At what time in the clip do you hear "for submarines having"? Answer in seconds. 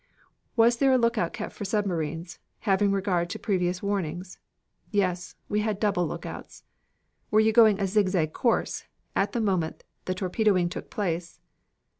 1.53-2.91